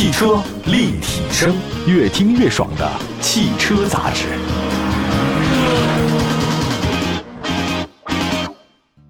[0.00, 1.54] 汽车立体声，
[1.86, 4.28] 越听越爽的汽车杂志。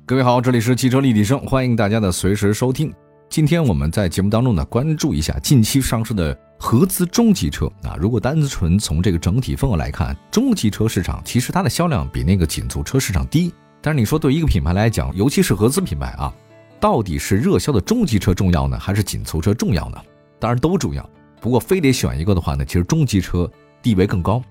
[0.04, 2.92] 各位好，这里是汽车立体声，欢迎大家的随时收听。
[3.28, 7.94] 今天我们在节目当中呢，关注一下近期上市的合资中级车啊。
[7.96, 13.54] 如果单纯从这个整体份额来看，中级车市场其实它的销量比那个紧凑车市场低。
[13.80, 16.34] 但是你说对一个品牌来讲，尤其是合资品牌啊，
[16.80, 19.96] 到底是热销的中级车重要呢，还是紧凑车重要呢？
[20.40, 21.08] 当然都重要。
[21.40, 23.48] 不过非得选一个的话呢，其实中级车
[23.80, 24.42] 地位更高。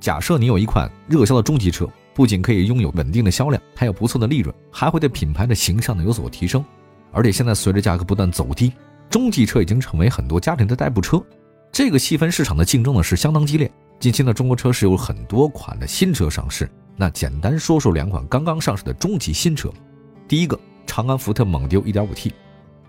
[0.00, 6.64] 假设你有一款热销的中级车，不仅可以拥有稳定的销量，还有不错的利润，还会对品牌的形象呢有所提升。
[7.12, 8.72] 而且现在随着价格不断走低，
[9.08, 11.22] 中级车已经成为很多家庭的代步车。
[11.70, 13.70] 这个细分市场的竞争呢是相当激烈。
[13.98, 16.68] 近期呢，中国车是有很多款的新车上市。
[16.96, 19.70] 那简单说说两款刚刚上市的中级新车。
[20.28, 22.32] 第一个，长安福特蒙迪欧 1.5T。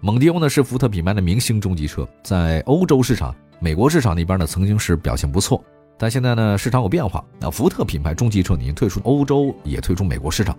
[0.05, 5.59] 蒙迪欧呢是福特品牌的明星中级车，在欧洲市场、美国市场那边呢曾经是表现不错。
[5.97, 10.55] 但现在呢市场有变化，那福特品牌中级车已经退出欧洲，也退出美国市场。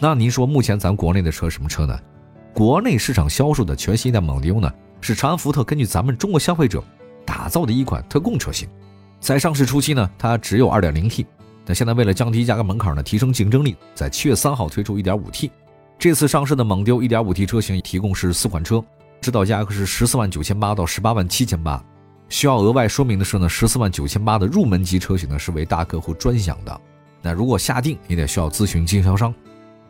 [0.00, 1.96] 那您说目前咱国内的车什么车呢？
[2.52, 4.68] 国内市场销售的全新一代蒙迪欧呢，
[5.00, 6.82] 是长安福特根据咱们中国消费者
[7.24, 8.68] 打造的一款特供车型。
[9.20, 11.24] 在上市初期呢，它只有 2.0T，
[11.64, 15.48] 那现在为了降低价格门槛呢，提升竞争力，在七月三号推出 1.5T。
[16.00, 18.82] 这次上市的蒙迪欧 1.5T 车型提供是四款车，
[19.20, 21.84] 指导价格是十四万九千八到十八万七千八。
[22.30, 26.80] 需要额外说明的是呢，十四万九千八的入门级车型呢是为大客户专享的。
[27.20, 29.34] 那如果下定，也得需要咨询经销商。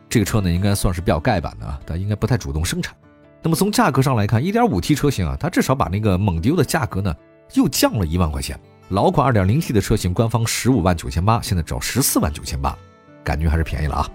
[0.09, 2.93] 这个车呢，应该算是比较盖板的啊，但应该不太主动生产。
[3.41, 7.15] 那么从价格上来看，1.5T 车型啊，它至少把那个蒙迪欧的价格呢
[7.55, 8.59] 又降了一万块钱。
[8.89, 12.77] 老款 2.0T 的车型，官方十五万九千八，现在只要十四万九千八，
[13.23, 14.11] 感觉还是便宜了啊。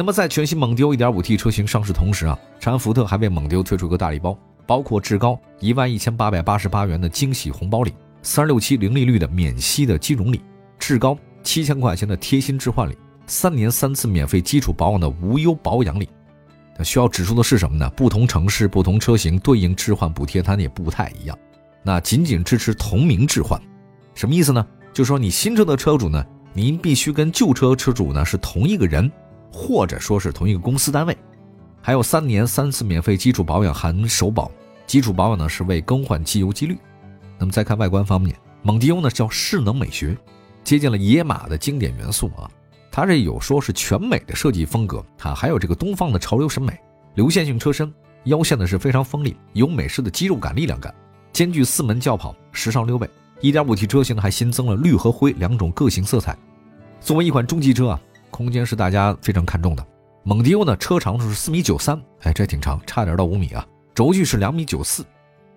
[0.00, 4.34] 那么在全新蒙迪欧 1.5T 车型上市同时啊，长安福特还为蒙迪欧推出个大礼包，
[4.66, 10.40] 包括至高一万一千八百八十八元的惊喜红包礼，三六七零利率的免息的金融礼，
[10.78, 12.96] 至高七千块钱的贴心置换礼。
[13.26, 16.08] 三年三次免费基础保养的无忧保养礼，
[16.78, 17.86] 那需要指出的是什么呢？
[17.90, 21.38] 不同城市、不同车型对应置换补贴它也不太一样。
[21.82, 23.60] 那仅仅支持同名置换，
[24.14, 24.66] 什么意思呢？
[24.94, 26.24] 就是说你新车的车主呢，
[26.54, 29.12] 您必须跟旧车车主呢是同一个人，
[29.52, 31.16] 或者说是同一个公司单位。
[31.82, 34.50] 还有三年三次免费基础保养含首保，
[34.86, 36.76] 基础保养呢是为更换机油机滤。
[37.38, 40.16] 那么再看外观方面，蒙迪欧呢叫势能美学，
[40.62, 42.50] 接近了野马的经典元素啊。
[42.92, 46.78] 它这有说是全美的设计风格，啊还有这个东方的潮流审美，
[47.14, 47.92] 流线型车身，
[48.24, 50.94] 腰线呢是非常锋利，有美式的肌肉感、力量感，
[51.32, 53.08] 兼具四门轿跑、时尚溜背。
[53.40, 56.36] 1.5T 车型呢还新增了绿和灰两种个性色彩。
[57.00, 58.00] 作为一款中级车啊，
[58.30, 59.86] 空间是大家非常看重的。
[60.22, 63.66] 蒙迪欧呢车长是四米九三，哎，这挺长，差点到五米啊。
[63.94, 65.04] 轴距是两米九四，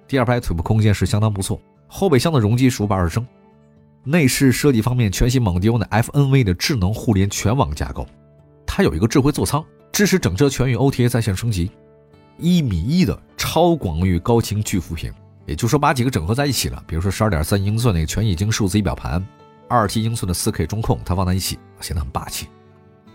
[0.08, 3.26] 第二排腿部空间是相当不错，后备箱的容积是五百二十升。
[4.04, 8.06] 内饰设计方面，全新蒙迪欧的 FNV 的智能互联全网架构，
[8.66, 11.72] 它有一个智慧座舱，支持整车全域 OTA 在线升级，
[12.38, 15.14] 一米一的超广域高清巨幅屏，
[15.46, 16.84] 也就是说把几个整合在一起了。
[16.86, 19.26] 比如说十二点三英寸那个全液晶数字仪表盘，
[19.70, 22.48] 二七英寸的四 K 中控，它放在一起显得很霸气。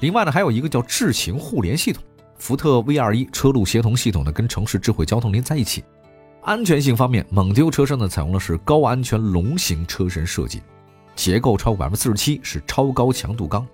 [0.01, 2.03] 另外呢，还有一个叫智行互联系统，
[2.39, 5.83] 福特 V 二一车路协同系统呢跟城市智慧交通连在一起。
[6.43, 10.63] 安全性方面，蒙迪欧车身呢采用的是高安全龙形车身设计。
[11.17, 13.67] 结构超过百分之四十七是超高强度钢，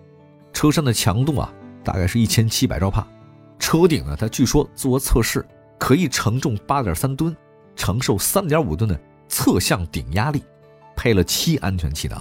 [0.52, 1.52] 车身的强度啊
[1.84, 3.06] 大概是一千七百兆帕，
[3.58, 5.44] 车顶呢它据说做测试
[5.78, 7.36] 可以承重八点三吨，
[7.76, 8.98] 承受三点五吨的
[9.28, 10.42] 侧向顶压力，
[10.96, 12.18] 配了七安全气囊，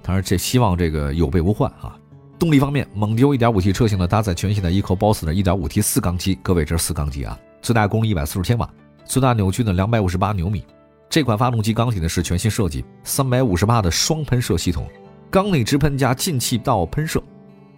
[0.00, 1.98] 当然这希望这个有备无患啊。
[2.38, 8.68] 动力方面，蒙迪欧一点五 T 车型呢搭载全新的 EcoBoost 的一点五 T 四缸机，各位这是四缸机啊，最大功率一百四十千瓦，
[9.06, 10.62] 最大扭矩呢两百五十八牛米。
[11.08, 14.86] 这款发动机缸体呢是全新设计，三百五十帕的双喷射系统，
[15.30, 17.22] 缸内直喷加进气道喷射，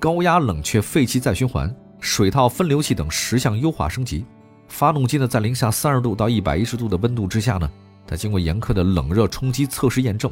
[0.00, 4.24] 高压冷却废气再循环，水套分流器等十项优化升级。
[4.66, 7.70] 发动机呢在零下三十度到一百一十度的温度之下呢，
[8.08, 10.28] 它经过严苛的冷热冲击测试验证，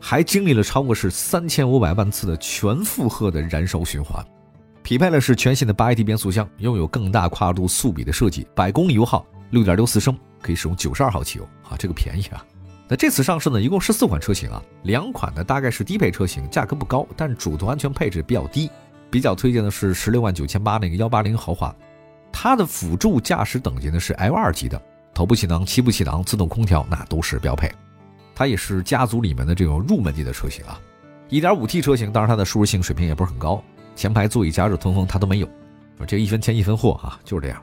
[0.00, 4.24] 还经历了超过是三千五百万次的全负荷的燃烧循环。
[4.82, 10.16] 匹配的是全新的八 AT 变速箱，拥有更大跨度速比的设计，百公里油耗六点六四升。
[10.42, 12.42] 可以使用九十二号汽油啊，这个便宜啊！
[12.88, 18.70] 那这次上市呢，一共是四款车型啊，两款呢大概是低配车型，价格不高，但主动安全配置比较低。
[19.10, 21.76] 比较推荐的是十六万九千八那个幺八零豪华，
[22.32, 24.80] 它的辅助驾驶等级呢是 L 二级的，
[25.12, 27.70] 头部气囊、七部气囊、自动空调那都是标配。
[28.40, 30.80] 它也是家族里面的这种入门级的车型啊。
[31.28, 33.62] 一点五 T 车型，当然它的舒适性水平也不是很高，
[33.94, 35.48] 前排座椅加热通风它都没有，
[36.06, 37.62] 这一分钱一分货啊，就是这样。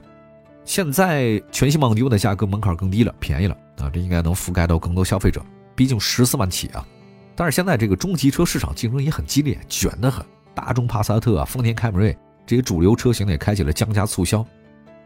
[0.65, 5.43] 现在全新蒙迪欧的价格门槛更低了，便宜了啊，这应该能覆盖到更多消费者。
[5.73, 6.87] 毕竟十四万起啊。
[7.35, 10.23] 但是现在这个中级车市场竞争也很激烈，卷得很。
[10.53, 12.15] 大众帕萨特啊，丰田凯美瑞
[12.45, 14.45] 这些主流车型呢也开启了降价促销。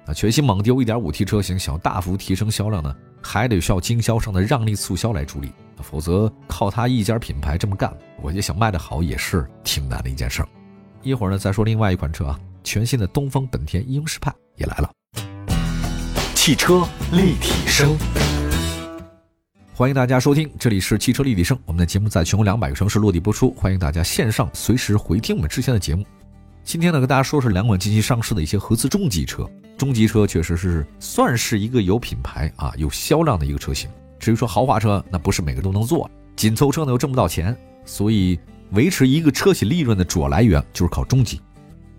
[0.06, 5.52] 啊，全新蒙迪欧 1.5T 车型想要大幅提升销量呢，还得需要经销商的让利促销来助力，
[5.82, 10.50] 否则靠它一家品牌这么干，我就想卖得好也是挺难的一件事儿。
[11.04, 14.92] 一会儿呢再说另外一款车啊，全新的东风本田英仕派也来了。
[16.34, 17.96] 汽车立体声。
[19.74, 21.58] 欢迎大家收听，这里是汽车立体声。
[21.66, 26.04] 我们的节目在全国两百个城市落地播出，欢迎大家线上随时回听我们之前的节目。
[26.64, 29.50] 今天呢，跟大家说说两款近期上市的一些合资中级车。
[29.82, 33.90] 中级车确实是算是一个有品牌啊、有销量的一个车型。
[34.20, 38.40] 至于说豪华车，那不是每个都能做，紧凑车呢又挣不到钱，所以
[38.74, 41.42] 维持一个车企利润的主要来源就是靠中级。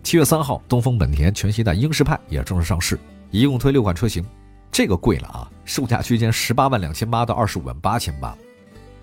[0.05, 2.97] 七月三号，东风本田全新一代英仕派也正式上市，
[3.33, 4.25] 一共推六款车型。
[4.71, 8.33] 这个贵了啊，售价区间十八万两千八到二十五万八千八。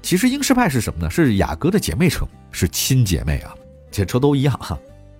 [0.01, 1.09] 其实英仕派是什么呢？
[1.09, 3.53] 是雅阁的姐妹车，是亲姐妹啊，
[3.91, 4.79] 这车都一样哈。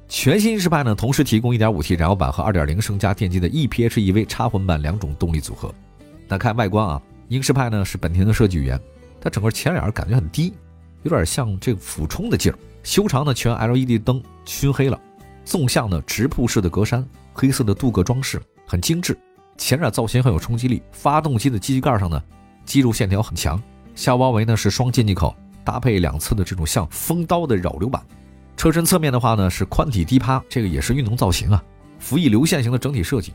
[0.10, 5.72] 全新英仕派呢，同时提供 1.5T 燃油版和2.0升加电机的 ePHEV 插混版两种动力组合。
[6.28, 8.82] 那看外观啊，英仕派呢是本田的设计语言，
[9.22, 10.52] 它整个前脸感觉很低，
[11.04, 12.58] 有点像这个俯冲的劲儿。
[12.82, 15.00] 修长的全 LED 灯熏黑了，
[15.46, 19.16] 纵向的直瀑式的格栅，黑色的镀铬装饰很精致。
[19.60, 22.20] 前脸造型很有冲击力，发动机的机盖上呢，
[22.66, 23.62] 肌肉线条很强。
[23.94, 28.02] 下包围呢是双进气口，搭配两侧的这种像风刀的扰流板。
[28.60, 31.64] 车身侧面的话呢是宽体低趴，这个也是运动造型啊，
[31.98, 33.32] 辅以流线型的整体设计。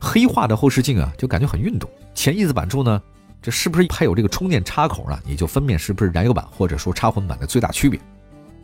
[0.00, 1.88] 黑化的后视镜啊，就感觉很运动。
[2.12, 3.00] 前翼子板处呢，
[3.40, 5.16] 这是不是配有这个充电插口呢？
[5.24, 8.00] 你就分辨是不是燃油版或者说插混版的最大区别。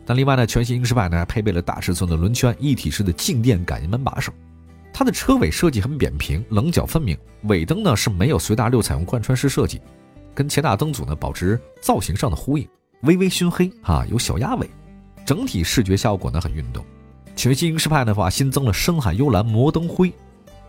[0.05, 4.33] 但另外呢，全新英仕派呢还配备了大尺寸的轮圈一体式的静电感应门把手。
[4.91, 9.79] 它的车尾设计很扁平，棱角分明，尾灯呢是没有随大流彩虹贯穿式设计，
[10.35, 12.67] 跟前大灯组呢保持造型上的呼应，
[13.03, 14.69] 微微熏黑啊，有小鸭尾，
[15.25, 16.85] 整体视觉效果呢很运动。
[17.35, 20.13] 全新英仕派的话新增了深海幽蓝摩登灰，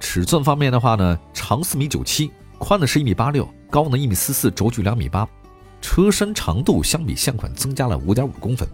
[0.00, 5.28] 尺寸方面的话呢，长四米九七，宽的是一米八六，高呢一米四四，轴距两米八，
[5.80, 8.68] 车身长度相比现款增加了五点五公分。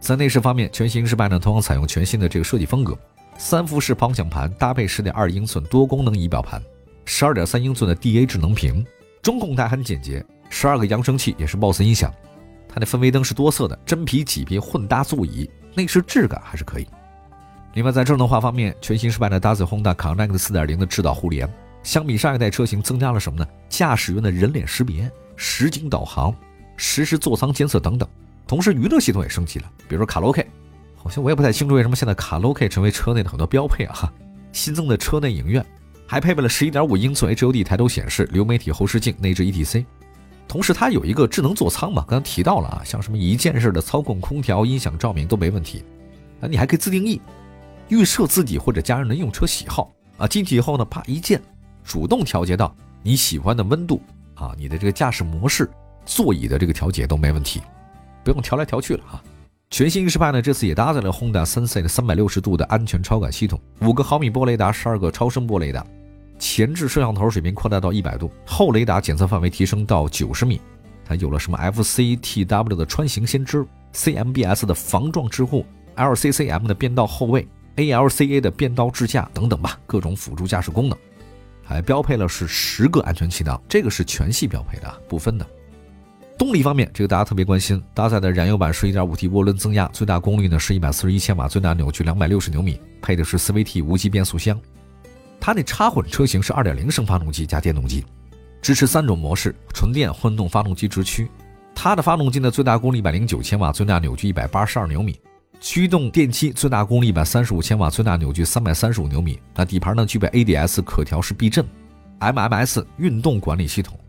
[0.00, 2.96] 在内饰方面，全新英仕派呢同样采用全新的这个设计风格。
[3.36, 6.62] 三幅式方向盘搭配十点二英寸多功能仪表盘，
[7.04, 8.86] 十二点三英寸的 DA 智能屏，
[9.22, 12.12] 中控台很简洁，十二个扬声器也是 BOSS 音响，
[12.74, 16.86] 它的氛围灯是多色的，真皮麂皮混搭座椅，内饰质感还是可以。
[17.74, 21.48] 另外在智能化方面，全新时代的搭载 Honda Connect 四点零的智导互联，
[21.84, 23.46] 相比上一代车型增加了什么呢？
[23.68, 26.34] 驾驶员的人脸识别、实景导航、
[26.76, 28.08] 实时座舱监测等等，
[28.44, 30.44] 同时娱乐系统也升级了，比如说卡拉 OK。
[30.96, 34.12] 好像我也不太清楚为什么现在卡拉 OK 成为车内的很多标配啊！
[34.50, 35.64] 新增的车内影院
[36.08, 39.84] 还配备了十一点五英寸 HUD 抬头显示、流媒体后视镜、内置 ETC，
[40.54, 45.82] 同时它有一个智能座舱嘛，刚刚提到了啊，像什么一键式的操控空调、音响、照明都没问题。
[46.40, 47.20] 啊，你还可以自定义
[47.88, 51.42] 预设自己或者家人的用车喜好啊，进去以后呢，啪一键
[51.82, 52.72] 主动调节到
[53.02, 54.00] 你喜欢的温度
[54.36, 55.68] 啊，你的这个驾驶模式、
[56.06, 57.60] 座椅的这个调节都没问题，
[58.22, 59.20] 不用调来调去了哈。
[59.70, 65.84] 全新英仕派呢，这次也搭载了 Honda Sensei 的三百六十度的安全超感系统，五个毫米波雷达，十二个超声波雷达，
[66.38, 70.60] 前置摄像头水平扩大到一百度，后雷达检测范围提升到九十米。
[71.04, 75.66] 它有了什么 FCTW 的穿行先知，CMBS 的防撞之护
[75.96, 80.96] ，LCCM 的变道后卫，ALCA 的变道智驾等等吧，各种辅助驾驶功能，
[81.62, 85.46] 还标配了是十个安全气囊，这个是全系标配的，不分的。
[86.36, 94.58] 动力方面，这个大家特别关心，搭载的燃油版是 1.5T 涡轮增压，最大功率呢是141千瓦，最大扭矩260牛米，配的是 CVT 无级变速箱。
[95.46, 98.02] 它那插混车型是2.0升发动机加电动机，
[98.62, 101.28] 支持三种模式，纯电、混动发动机直驱。
[101.74, 105.20] 它的发动机呢最大功率109千瓦，最大扭矩182牛米，
[105.60, 109.38] 驱动电机最大功率135千瓦，最大扭矩335牛米。
[109.54, 111.62] 那底盘呢具备 ADS 可调式避震
[112.20, 114.00] ，MMS 运动管理系统。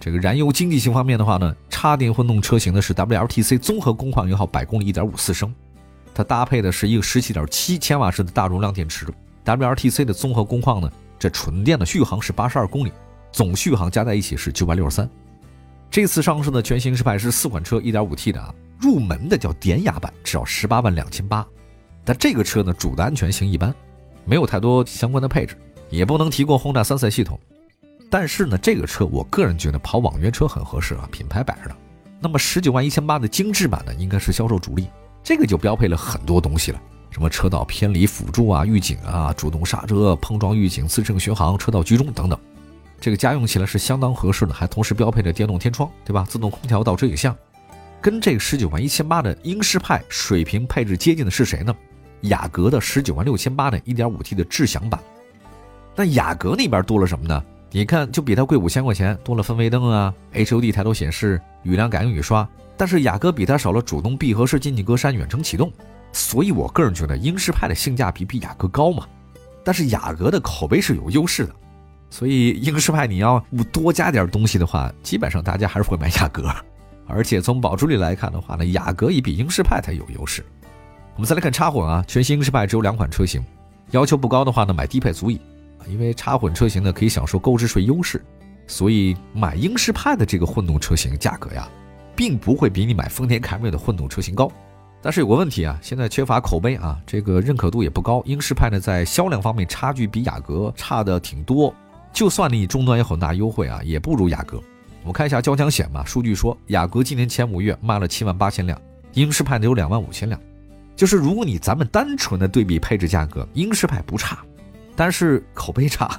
[0.00, 5.54] 这个燃油经济性方面的话呢，插电混动车型呢是 WLTC 综合工况油耗百公里一点五四升，
[6.12, 9.06] 它搭配的是一个十七点七千瓦时的大容量电池。
[9.48, 12.92] WLTC 的综合工况呢，这纯电的续航是八十二公里，
[13.32, 15.08] 总续航加在一起是九百六十三。
[15.90, 21.46] 这次上市的全新世派是四款车一点五 T 的啊，入门的叫典雅版，只要十八万两千八。
[22.04, 23.74] 但这个车呢，主的安全性一般，
[24.26, 25.56] 没有太多相关的配置，
[25.88, 27.40] 也不能提供轰炸三赛系统。
[28.10, 31.76] 但是呢，这个车我个人觉得跑网约车很合适啊，品牌摆着呢。
[32.20, 34.88] 那么十九万一千八的精致版呢，应该是销售主力，
[35.22, 42.38] 这个就标配了很多东西了，什么车道偏离辅助啊、预警啊、主动刹车、碰撞预警、自适应巡航、车道居中等等。
[43.00, 46.26] 这个家用起来是相当合适的，还同时标配着电动天窗，对吧？
[46.28, 47.36] 自动空调、倒车影像，
[48.00, 51.74] 跟这个十九万一千八的英仕派水平配置接近的是谁呢？
[52.22, 55.00] 雅阁的十九万六千八的一点五 T 的智享版。
[55.94, 57.42] 那雅阁那边多了什么呢？
[57.70, 65.70] 你看，就比它贵五千块钱，多了氛围灯啊、HUD 抬头显示、雨量感应雨刷，但是雅阁比它少了主动闭合式进气格栅远程启动，
[66.12, 69.06] 所以我个人觉得英仕派的性价比比雅阁高嘛。
[69.64, 71.54] 但是雅阁的口碑是有优势的，
[72.08, 76.50] 所以英仕派你要不多加点东西的话，基本上大家还是会买雅阁。
[77.06, 80.44] 而且从保值率来看的话呢，雅阁也比英仕派才有优势。
[81.14, 83.42] 我们再来看插混啊，全新英仕派只有两款车型，
[83.90, 85.40] 要求不高的话呢，买低配足矣。
[85.86, 88.22] 因为插混车型呢可以享受购置税优势，
[88.66, 91.66] 所以买英仕派的这个混动车型价格呀，
[92.14, 94.50] 并不会比你买丰田凯美瑞的混动车型高。
[95.00, 98.22] 但是有个问题啊，现在缺乏口碑啊，这个认可度也不高。
[98.26, 101.72] 英仕派呢在销量方面差距比雅阁差的挺多，
[102.12, 104.60] 就算你终端有很大优惠啊，也不如雅阁。
[105.02, 108.80] 我们看一下交强险吧，数据说雅阁今年前五月卖了七万八千辆，
[109.12, 110.38] 英仕派呢有两万五千辆。
[110.96, 114.38] 就是如果你咱们单纯的对比配置价格，英仕派不差。
[114.96, 116.10] 但是口碑差，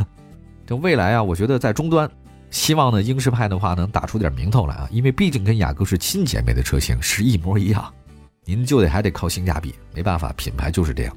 [0.66, 2.10] 这未来啊，我觉得在终端，
[2.50, 7.94] 希望呢英仕派的话能打出点名头来啊，因为毕竟跟雅阁是亲姐妹的车型，是一模一样，
[8.50, 11.16] 您就得还得靠性价比，没办法，品牌就是这样。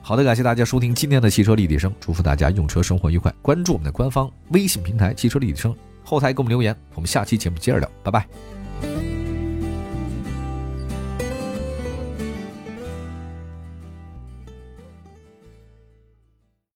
[0.00, 8.26] 好的，感谢大家收听今天的汽车立体声，祝福大家用车生活愉快，关注我们的官方微信平台汽车立体声，后台给我们留言，我们下期节目接着聊，拜拜。